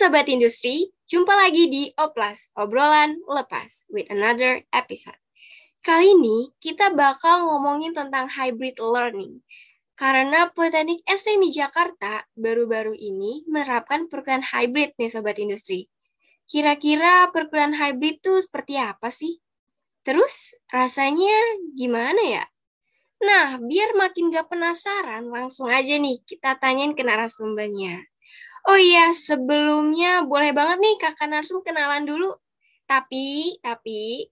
[0.00, 5.20] Sobat Industri, jumpa lagi di Oplas, obrolan lepas, with another episode.
[5.84, 9.44] Kali ini kita bakal ngomongin tentang hybrid learning.
[9.92, 15.92] Karena Politeknik STMI Jakarta baru-baru ini menerapkan perkuliahan hybrid nih Sobat Industri.
[16.48, 19.36] Kira-kira perkuliahan hybrid tuh seperti apa sih?
[20.00, 22.44] Terus rasanya gimana ya?
[23.20, 28.09] Nah, biar makin gak penasaran, langsung aja nih kita tanyain ke narasumbernya.
[28.68, 32.36] Oh iya, sebelumnya boleh banget nih kakak Narsum kenalan dulu.
[32.84, 34.28] Tapi, tapi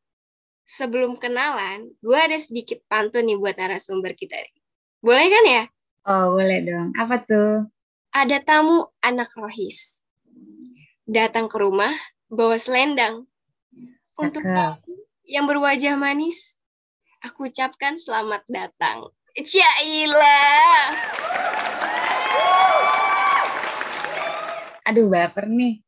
[0.68, 4.36] sebelum kenalan, gue ada sedikit pantun nih buat narasumber kita.
[5.00, 5.64] Boleh kan ya?
[6.04, 6.92] Oh, boleh dong.
[6.92, 7.68] Apa tuh?
[8.12, 10.04] Ada tamu anak rohis.
[11.08, 11.92] Datang ke rumah,
[12.28, 13.24] bawa selendang.
[14.18, 14.44] Untuk
[15.24, 16.60] yang berwajah manis,
[17.24, 19.08] aku ucapkan selamat datang.
[19.38, 20.98] Cailah.
[24.88, 25.84] Aduh, baper nih.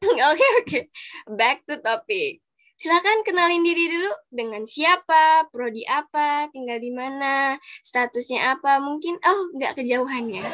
[0.02, 0.34] Oke, oke.
[0.34, 0.82] Okay, okay.
[1.30, 2.42] Back to topic.
[2.80, 9.52] Silakan kenalin diri dulu dengan siapa, prodi apa, tinggal di mana, statusnya apa, mungkin oh
[9.52, 10.48] nggak kejauhan ya.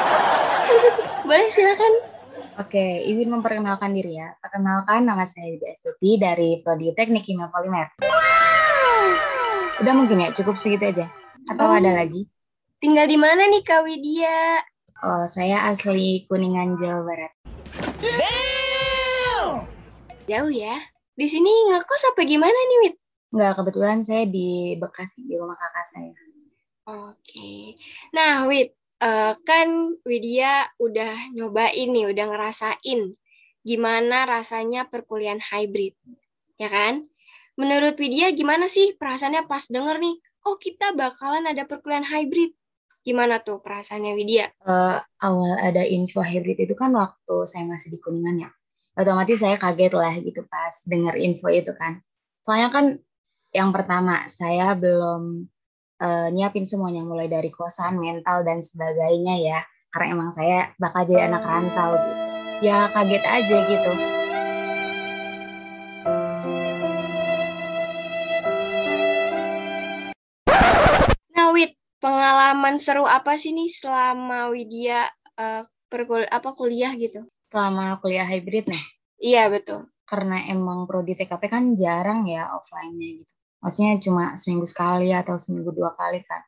[1.28, 1.92] Boleh silakan.
[2.56, 4.32] Oke, izin memperkenalkan diri ya.
[4.40, 7.92] Perkenalkan nama saya Widya Estuti dari prodi Teknik Kimia Polimer.
[8.00, 9.06] Wow.
[9.84, 11.12] Udah mungkin ya, cukup segitu aja.
[11.52, 11.76] Atau oh.
[11.76, 12.24] ada lagi?
[12.80, 14.64] Tinggal di mana nih Kak Widya?
[15.00, 17.32] Oh, saya asli Kuningan, Jawa Barat.
[18.04, 19.64] Damn!
[20.28, 20.76] Jauh ya.
[21.16, 22.94] Di sini ngekos apa gimana nih, Wit?
[23.32, 26.12] Enggak, kebetulan saya di Bekasi, di rumah kakak saya.
[26.84, 27.72] Oke.
[28.12, 33.16] Nah, Wit, uh, kan Widya udah nyobain nih, udah ngerasain
[33.64, 35.96] gimana rasanya perkuliahan hybrid,
[36.60, 37.08] ya kan?
[37.56, 42.52] Menurut Widya gimana sih perasaannya pas denger nih, oh kita bakalan ada perkuliahan hybrid?
[43.00, 44.52] Gimana tuh perasaannya Widya?
[44.60, 48.50] Uh, awal ada info hybrid itu kan waktu saya masih di Kuningan ya.
[48.92, 52.04] Otomatis saya kaget lah gitu pas dengar info itu kan.
[52.44, 52.86] Soalnya kan
[53.56, 55.48] yang pertama saya belum
[55.96, 59.60] uh, nyiapin semuanya mulai dari kosan, mental dan sebagainya ya.
[59.88, 62.14] Karena emang saya bakal jadi anak rantau gitu.
[62.60, 64.19] Ya kaget aja gitu.
[72.00, 75.06] Pengalaman seru apa sih nih selama Widya
[75.36, 77.22] uh, perkul apa kuliah gitu?
[77.52, 78.84] Selama kuliah hybrid nih?
[79.20, 79.86] Iya betul.
[80.08, 83.30] Karena emang prodi TKP kan jarang ya offline-nya gitu.
[83.60, 86.40] Maksudnya cuma seminggu sekali atau seminggu dua kali kan.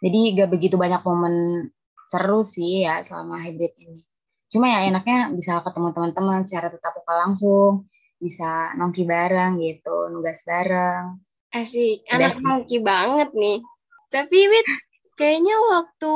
[0.00, 1.68] Jadi gak begitu banyak momen
[2.08, 4.00] seru sih ya selama hybrid ini.
[4.48, 7.72] Cuma ya enaknya bisa ketemu teman-teman secara tetap muka langsung,
[8.16, 11.20] bisa nongki bareng gitu, nugas bareng.
[11.52, 13.58] Asik, anak nongki banget nih.
[14.06, 14.66] Tapi Wit,
[15.16, 16.14] kayaknya waktu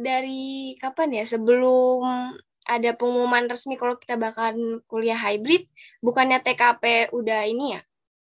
[0.00, 5.68] dari kapan ya sebelum ada pengumuman resmi kalau kita bakalan kuliah hybrid,
[6.00, 7.80] bukannya TKP udah ini ya,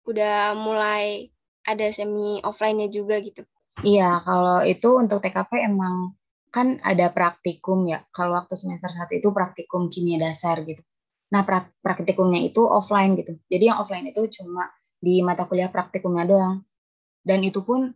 [0.09, 1.29] udah mulai
[1.61, 3.45] ada semi offline-nya juga gitu.
[3.85, 6.17] Iya, kalau itu untuk TKP emang
[6.51, 8.03] kan ada praktikum ya.
[8.11, 10.81] Kalau waktu semester satu itu praktikum kimia dasar gitu.
[11.31, 13.39] Nah, pra praktikumnya itu offline gitu.
[13.47, 14.67] Jadi yang offline itu cuma
[14.99, 16.55] di mata kuliah praktikumnya doang.
[17.23, 17.93] Dan itu pun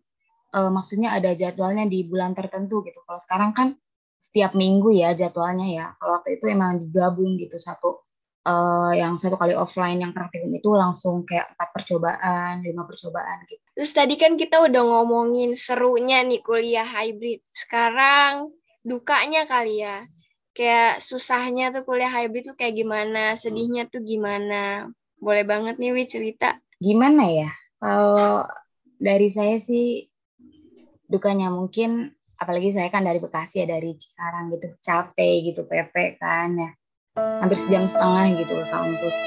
[0.55, 3.03] uh, maksudnya ada jadwalnya di bulan tertentu gitu.
[3.03, 3.67] Kalau sekarang kan
[4.16, 5.85] setiap minggu ya jadwalnya ya.
[5.99, 8.07] Kalau waktu itu emang digabung gitu satu
[8.47, 13.61] uh, yang satu kali offline yang praktikum itu langsung kayak empat percobaan, lima percobaan gitu.
[13.75, 17.43] Terus tadi kan kita udah ngomongin serunya nih kuliah hybrid.
[17.45, 19.99] Sekarang dukanya kali ya.
[20.55, 24.87] Kayak susahnya tuh kuliah hybrid tuh kayak gimana, sedihnya tuh gimana.
[25.19, 26.55] Boleh banget nih Wi cerita.
[26.79, 27.51] Gimana ya?
[27.75, 28.47] Kalau
[28.95, 30.07] dari saya sih
[31.09, 36.49] dukanya mungkin apalagi saya kan dari Bekasi ya dari Cikarang gitu capek gitu PP kan
[36.55, 36.69] ya.
[37.16, 39.17] Hampir sejam setengah gitu ke kampus.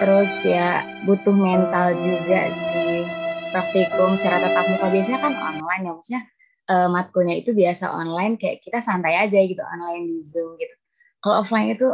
[0.00, 3.04] Terus ya butuh mental juga sih.
[3.50, 6.22] Praktikum secara tatap muka biasanya kan online ya maksudnya
[6.70, 10.74] uh, matkulnya itu biasa online kayak kita santai aja gitu online di zoom gitu.
[11.20, 11.88] Kalau offline itu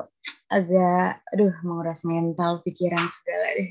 [0.46, 3.70] agak aduh menguras mental pikiran segala deh.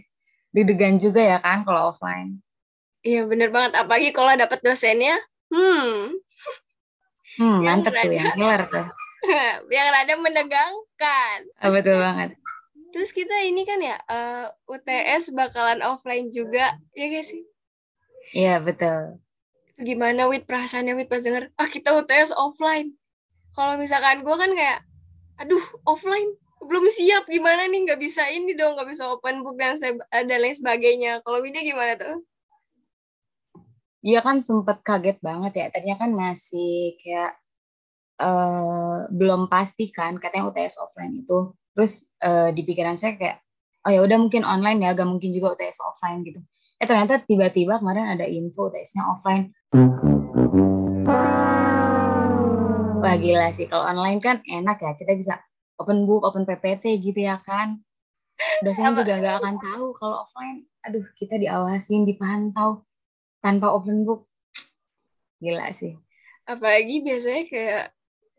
[0.56, 2.45] Deg-degan juga ya kan kalau offline
[3.06, 5.14] Iya bener banget, apalagi kalau dapat dosennya,
[5.54, 6.18] hmm.
[7.38, 8.88] Hmm, mantep tuh yang killer tuh.
[9.76, 11.38] yang rada menegangkan.
[11.62, 12.34] Oh, betul banget.
[12.90, 17.46] Terus kita ini kan ya, uh, eh, UTS bakalan offline juga, ya gak sih?
[18.34, 19.22] Iya, betul.
[19.78, 22.98] Gimana Wit perasaannya Wit pas denger, ah kita UTS offline.
[23.54, 24.82] Kalau misalkan gue kan kayak,
[25.46, 29.78] aduh offline, belum siap gimana nih, nggak bisa ini dong, nggak bisa open book dan,
[30.10, 31.22] dan lain sebagainya.
[31.22, 32.26] Kalau Widya gimana tuh?
[34.06, 35.66] Iya kan sempet kaget banget ya.
[35.74, 37.42] Tadinya kan masih kayak
[38.22, 41.58] uh, belum pasti kan katanya UTS offline itu.
[41.74, 43.42] Terus uh, di pikiran saya kayak
[43.82, 46.38] oh ya udah mungkin online ya gak mungkin juga UTS offline gitu.
[46.78, 49.50] Eh ternyata tiba-tiba kemarin ada info UTS-nya offline.
[53.02, 53.66] Wah gila sih.
[53.66, 55.42] Kalau online kan enak ya kita bisa
[55.82, 57.82] open book open PPT gitu ya kan.
[58.62, 60.70] Dosen juga nggak akan tahu kalau offline.
[60.86, 62.85] Aduh kita diawasin dipantau
[63.46, 64.26] tanpa open book.
[65.38, 65.94] Gila sih.
[66.50, 67.86] Apalagi biasanya kayak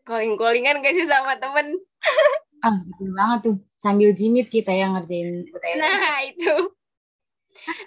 [0.03, 1.79] calling-callingan gak sih sama temen?
[2.59, 3.57] Ah betul banget tuh.
[3.79, 5.79] Sambil jimit kita yang ngerjain UTS.
[5.79, 6.55] Nah itu.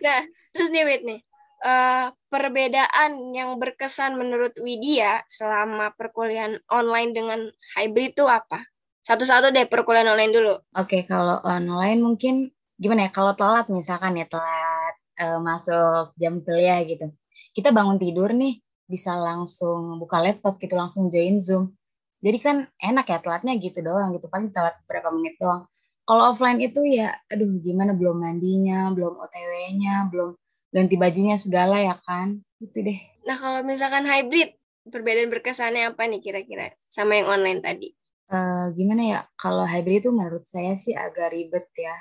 [0.01, 0.25] Nah
[0.57, 1.21] terus nih Wit nih.
[1.61, 7.41] Uh, perbedaan yang berkesan menurut Widya selama perkuliahan online dengan
[7.77, 8.65] hybrid itu apa?
[9.05, 10.55] Satu-satu deh perkuliahan online dulu.
[10.73, 12.49] Oke okay, kalau online mungkin
[12.81, 13.11] gimana ya?
[13.13, 17.13] Kalau telat misalkan ya telat uh, masuk jam kuliah gitu.
[17.53, 18.59] Kita bangun tidur nih
[18.89, 21.77] bisa langsung buka laptop gitu langsung join zoom.
[22.21, 24.27] Jadi kan enak ya telatnya gitu doang gitu.
[24.33, 25.69] Paling telat berapa menit doang.
[26.09, 30.35] Kalau offline itu ya aduh gimana belum mandinya belum otw-nya belum
[30.75, 32.41] ganti bajunya segala ya kan.
[32.59, 32.99] Gitu deh.
[33.29, 34.57] Nah kalau misalkan hybrid
[34.89, 37.89] perbedaan berkesannya apa nih kira-kira sama yang online tadi?
[38.31, 41.95] Uh, gimana ya kalau hybrid itu menurut saya sih agak ribet ya.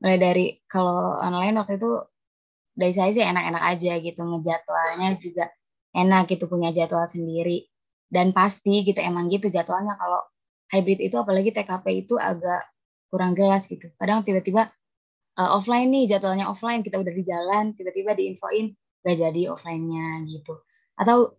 [0.00, 1.90] Mulai dari kalau online waktu itu
[2.80, 5.52] dari saya sih enak-enak aja gitu ngejadwalnya juga
[5.92, 7.68] enak gitu punya jadwal sendiri.
[8.10, 9.94] Dan pasti gitu emang gitu jadwalnya.
[10.00, 10.24] Kalau
[10.72, 12.66] hybrid itu apalagi TKP itu agak
[13.12, 13.90] kurang jelas gitu.
[13.98, 14.70] Kadang tiba-tiba
[15.38, 18.74] uh, offline nih jadwalnya offline kita udah di jalan tiba-tiba diinfoin
[19.04, 20.58] gak jadi offline-nya gitu.
[20.98, 21.38] Atau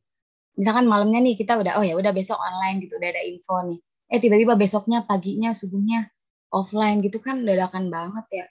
[0.55, 3.79] misalkan malamnya nih kita udah oh ya udah besok online gitu udah ada info nih.
[4.11, 6.11] Eh tiba-tiba besoknya paginya subuhnya
[6.51, 8.45] offline gitu kan dadakan banget ya.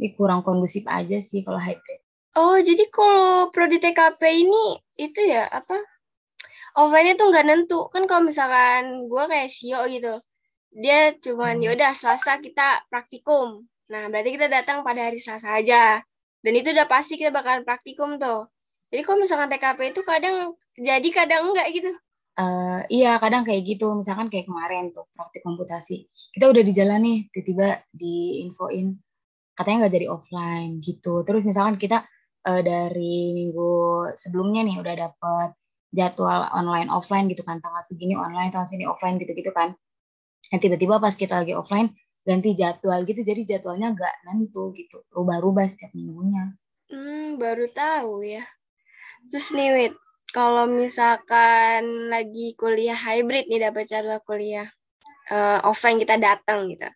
[0.00, 2.03] Ini kurang kondusif aja sih kalau hybrid
[2.38, 5.78] oh jadi kalau prodi TKP ini itu ya apa
[6.74, 7.86] offline-nya tuh nggak nentu.
[7.94, 10.14] Kan kalau misalkan gue kayak Sio gitu
[10.74, 11.64] dia cuman hmm.
[11.70, 13.62] yaudah Selasa kita praktikum.
[13.94, 16.02] Nah berarti kita datang pada hari Selasa aja.
[16.44, 18.50] Dan itu udah pasti kita bakalan praktikum tuh.
[18.90, 21.90] Jadi kalau misalkan TKP itu kadang jadi kadang enggak gitu.
[22.34, 23.94] Uh, iya kadang kayak gitu.
[23.94, 26.10] Misalkan kayak kemarin tuh praktik komputasi.
[26.34, 28.98] Kita udah di jalan nih tiba-tiba diinfoin
[29.54, 31.22] katanya nggak jadi offline gitu.
[31.22, 32.02] Terus misalkan kita
[32.44, 33.72] uh, dari minggu
[34.14, 35.48] sebelumnya nih udah dapet
[35.94, 37.58] jadwal online offline gitu kan.
[37.58, 39.72] Tanggal segini online tanggal segini offline gitu-gitu kan.
[40.52, 41.92] Dan tiba-tiba pas kita lagi offline
[42.24, 45.04] ganti jadwal gitu jadi jadwalnya nggak nentu gitu.
[45.12, 46.56] Rubah-rubah setiap minggunya.
[46.88, 48.44] Hmm baru tahu ya.
[49.28, 49.94] Terus nih wait
[50.34, 54.66] kalau misalkan lagi kuliah hybrid nih dapat jadwal kuliah
[55.30, 56.88] uh, offline kita datang gitu.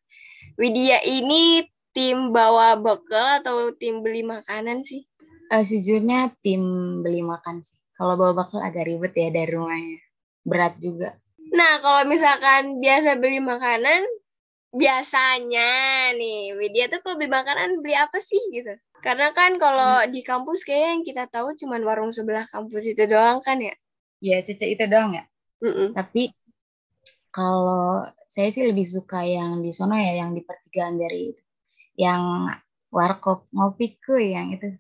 [0.59, 1.63] Widya ini
[1.95, 5.07] tim bawa bekal atau tim beli makanan sih?
[5.49, 6.63] Uh, sejujurnya tim
[7.01, 7.81] beli makan sih.
[7.97, 9.99] Kalau bawa bakal agak ribet ya dari rumahnya.
[10.45, 11.19] Berat juga.
[11.51, 14.05] Nah, kalau misalkan biasa beli makanan,
[14.71, 15.69] biasanya
[16.15, 18.77] nih, Widya tuh kalau beli makanan beli apa sih gitu?
[19.01, 20.11] Karena kan kalau hmm.
[20.13, 23.75] di kampus kayak yang kita tahu cuma warung sebelah kampus itu doang kan ya?
[24.19, 25.25] Iya, cece itu doang ya.
[25.63, 25.89] Mm -mm.
[25.95, 26.35] Tapi
[27.31, 31.43] kalau saya sih lebih suka yang di sono ya, yang di pertigaan dari itu.
[31.99, 32.23] Yang
[32.91, 34.75] warkop ngopi ke yang itu.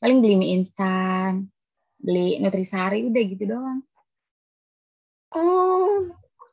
[0.00, 1.46] Paling beli mie instan,
[2.00, 3.80] beli nutrisari udah gitu doang.
[5.36, 6.10] Oh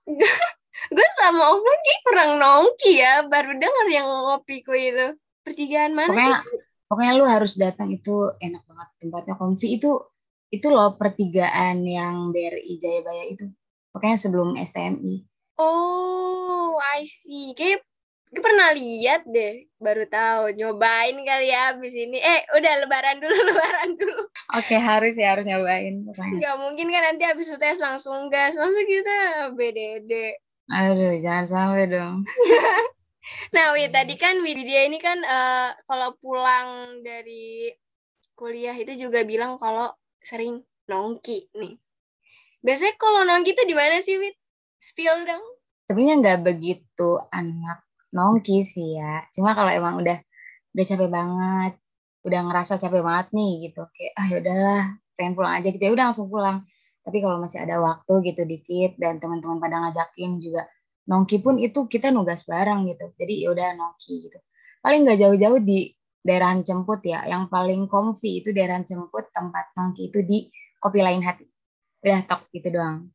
[0.95, 5.17] gue sama offline kayak kurang nongki ya baru denger yang ngopiku itu.
[5.41, 6.59] Pertigaan mana pokoknya, sih?
[6.91, 8.87] pokoknya lu harus datang itu enak banget.
[8.99, 9.91] Tempatnya kompi itu
[10.47, 13.47] itu loh pertigaan yang BRI Jayabaya itu.
[13.95, 15.25] Pokoknya sebelum STMI
[15.57, 17.53] oh I see.
[17.57, 17.83] Kayak
[18.35, 20.51] pernah lihat deh, baru tahu.
[20.59, 22.19] Nyobain kali ya abis ini.
[22.19, 24.23] Eh, udah lebaran dulu, lebaran dulu.
[24.55, 26.03] Oke, okay, harus ya, harus nyobain.
[26.11, 28.59] Gak mungkin kan nanti abis UTS langsung gas.
[28.59, 29.17] Masa kita
[29.55, 30.11] BDD.
[30.67, 32.27] Aduh, jangan sampai dong.
[33.55, 37.71] nah, Wi, tadi kan Widya ini kan uh, kalau pulang dari
[38.35, 40.59] kuliah itu juga bilang kalau sering
[40.91, 41.79] nongki nih.
[42.59, 44.35] Biasanya kalau nongki itu di mana sih, Wid?
[44.83, 45.45] Spill dong.
[45.87, 49.23] Sebenarnya nggak begitu anak nongki sih ya.
[49.35, 50.17] Cuma kalau emang udah
[50.75, 51.73] udah capek banget
[52.27, 54.83] udah ngerasa capek banget nih gitu kayak ah yaudahlah
[55.15, 56.57] pengen pulang aja gitu ya udah langsung pulang.
[57.07, 60.67] Tapi kalau masih ada waktu gitu dikit dan teman-teman pada ngajakin juga
[61.07, 63.15] nongki pun itu kita nugas bareng gitu.
[63.15, 64.39] Jadi yaudah nongki gitu.
[64.83, 67.23] Paling nggak jauh-jauh di daerah Cemput ya.
[67.23, 70.51] Yang paling comfy itu daerah Cemput tempat nongki itu di
[70.83, 71.47] kopi lain hati.
[72.03, 73.07] Udah tok gitu doang.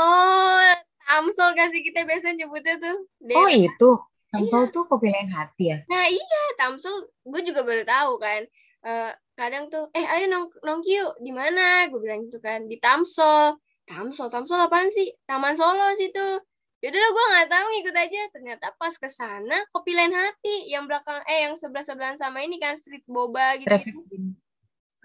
[0.00, 0.72] Oh
[1.06, 2.96] Amsol kasih kita biasa nyebutnya tuh
[3.30, 3.90] oh itu
[4.34, 4.74] Tamsul iya.
[4.74, 5.78] tuh kopi lain hati ya?
[5.86, 6.92] Nah iya, Tamsul
[7.24, 8.42] gue juga baru tahu kan.
[8.86, 11.86] Uh, kadang tuh, eh ayo nong nongki yuk, di mana?
[11.90, 13.58] Gue bilang gitu kan, di Tamsul.
[13.86, 15.14] Tamsul, Tamsul apaan sih?
[15.26, 16.42] Taman Solo situ.
[16.84, 21.18] yaudah gue nggak tahu ngikut aja ternyata pas ke sana kopi lain hati yang belakang
[21.24, 24.36] eh yang sebelah sebelahan sama ini kan street boba gitu, Traffic jam.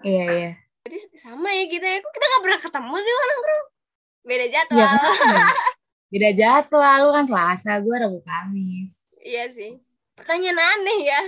[0.04, 0.50] Iya, iya.
[0.84, 3.58] jadi sama ya kita ya kok kita nggak pernah ketemu sih orang bro
[4.22, 4.86] beda Iya, jadwal
[5.16, 5.72] kenapa?
[6.12, 9.08] Beda jadwal, lu kan Selasa, gue Rabu Kamis.
[9.28, 9.72] Iya sih
[10.16, 11.20] pertanyaan aneh ya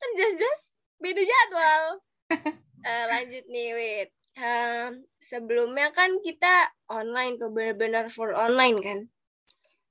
[0.00, 0.62] kan jelas-jelas
[1.02, 1.84] beda jadwal
[2.86, 4.92] Eh, lanjut nih wait Em,
[5.30, 6.54] sebelumnya kan kita
[6.92, 8.98] online tuh benar-benar full online kan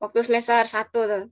[0.03, 1.23] waktu semester satu tuh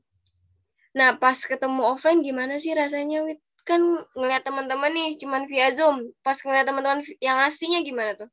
[0.97, 3.39] nah pas ketemu offline gimana sih rasanya wit
[3.69, 3.81] kan
[4.17, 8.29] ngeliat teman-teman nih cuman via zoom pas ngeliat teman-teman yang aslinya gimana tuh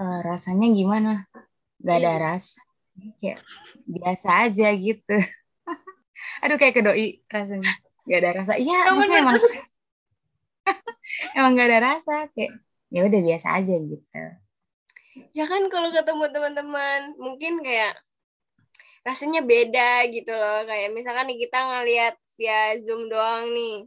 [0.00, 1.10] Eh, rasanya gimana?
[1.86, 2.24] Gak ada Iya.
[2.26, 2.60] rasa.
[2.88, 3.40] sih, Kayak
[3.94, 5.14] biasa aja gitu.
[6.44, 7.72] Aduh kayak kedoi rasanya.
[8.06, 8.52] Gak ada rasa.
[8.54, 9.36] Iya, maksudnya emang
[11.38, 12.58] emang gak ada rasa kayak
[12.90, 14.20] ya udah biasa aja gitu.
[15.32, 17.96] ya kan kalau ketemu teman-teman mungkin kayak
[19.06, 23.86] rasanya beda gitu loh kayak misalkan nih kita ngeliat via zoom doang nih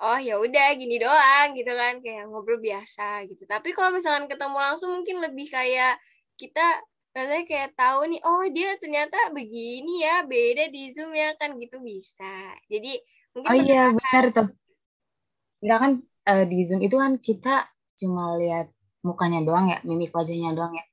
[0.00, 4.58] oh ya udah gini doang gitu kan kayak ngobrol biasa gitu tapi kalau misalkan ketemu
[4.58, 6.00] langsung mungkin lebih kayak
[6.40, 6.64] kita
[7.10, 11.82] rasanya kayak tahu nih oh dia ternyata begini ya beda di zoom ya kan gitu
[11.82, 13.02] bisa jadi
[13.34, 14.48] mungkin Oh iya benar tuh.
[15.60, 17.68] Kita kan eh, di Zoom itu kan kita
[18.00, 18.72] cuma lihat
[19.04, 20.84] mukanya doang ya, mimik wajahnya doang ya.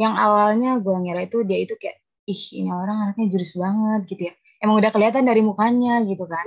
[0.00, 4.22] Yang awalnya gue ngira itu dia itu kayak ih ini orang anaknya jurus banget gitu
[4.32, 4.34] ya.
[4.60, 6.46] Emang udah kelihatan dari mukanya gitu kan.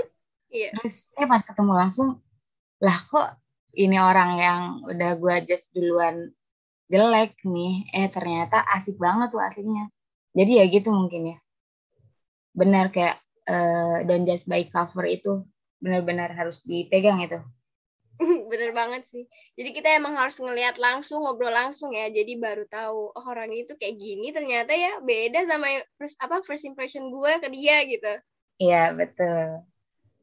[0.54, 2.10] iya Terus eh pas ketemu langsung
[2.84, 3.28] lah kok
[3.74, 6.30] ini orang yang udah gue just duluan
[6.94, 9.86] jelek nih, eh ternyata asik banget tuh aslinya.
[10.38, 11.38] Jadi ya gitu mungkin ya.
[12.60, 13.16] Benar kayak
[13.50, 15.32] eh, don't just by cover itu
[15.84, 17.40] benar-benar harus dipegang itu.
[18.52, 19.24] bener banget sih
[19.58, 23.74] jadi kita emang harus ngelihat langsung ngobrol langsung ya jadi baru tahu oh orang itu
[23.74, 28.14] kayak gini ternyata ya beda sama first apa first impression gue ke dia gitu
[28.62, 29.66] Iya betul.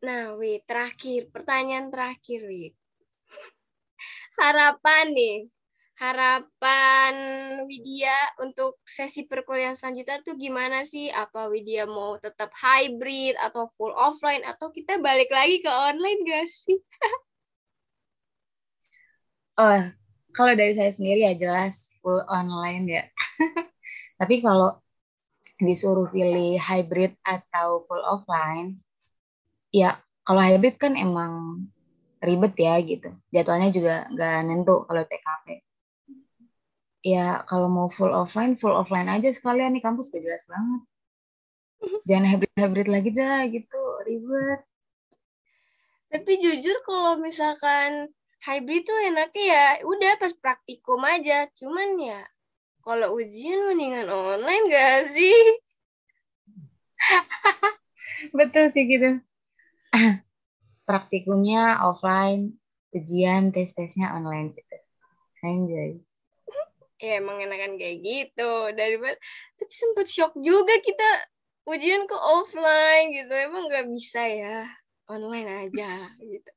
[0.07, 2.71] nah wih terakhir pertanyaan terakhir wih
[4.41, 5.37] harapan nih
[6.01, 7.15] harapan
[7.69, 13.93] Widya untuk sesi perkuliahan selanjutnya tuh gimana sih apa Widya mau tetap hybrid atau full
[13.93, 16.81] offline atau kita balik lagi ke online gak sih
[19.61, 19.93] Oh
[20.33, 23.05] kalau dari saya sendiri ya jelas full online ya.
[24.21, 24.79] Tapi kalau
[25.61, 28.81] disuruh pilih hybrid atau full offline,
[29.75, 31.65] ya kalau hybrid kan emang
[32.23, 33.11] ribet ya gitu.
[33.35, 35.70] Jadwalnya juga nggak nentu kalau TKP.
[37.01, 40.81] Ya kalau mau full offline, full offline aja sekalian nih kampus gak jelas banget.
[42.09, 44.61] Jangan hybrid-hybrid lagi dah gitu, ribet.
[46.11, 48.13] Tapi jujur kalau misalkan
[48.45, 51.49] hybrid tuh enaknya ya udah pas praktikum aja.
[51.57, 52.21] Cuman ya
[52.85, 55.39] kalau ujian mendingan online gak sih?
[58.37, 59.25] Betul sih gitu.
[60.89, 62.61] Praktikumnya offline,
[62.93, 64.77] ujian, tes-tesnya online gitu.
[65.41, 66.10] Enjoy.
[67.01, 68.53] Ya emang enakan kayak gitu.
[68.77, 69.17] Daripada
[69.57, 71.09] tapi sempet shock juga kita
[71.67, 73.33] ujian ke offline gitu.
[73.33, 74.69] Emang nggak bisa ya
[75.09, 75.91] online aja
[76.21, 76.51] gitu.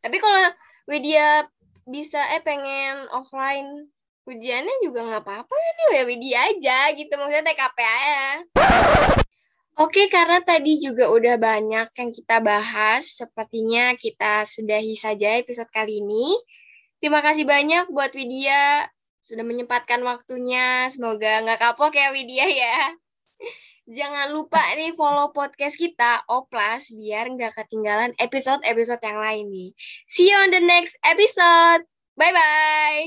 [0.00, 0.44] Tapi kalau
[0.86, 1.50] Widya
[1.86, 3.90] bisa eh pengen offline
[4.26, 8.22] ujiannya juga nggak apa-apa nih ya Widya aja gitu maksudnya TKP aja.
[9.76, 16.00] Oke, karena tadi juga udah banyak yang kita bahas, sepertinya kita sudahi saja episode kali
[16.00, 16.32] ini.
[16.98, 18.88] Terima kasih banyak buat Widya
[19.26, 20.86] sudah menyempatkan waktunya.
[20.88, 22.94] Semoga nggak kapok ya Widya ya.
[23.86, 29.70] Jangan lupa nih follow podcast kita Oplas biar nggak ketinggalan episode-episode yang lain nih.
[30.10, 31.86] See you on the next episode.
[32.18, 33.06] Bye bye.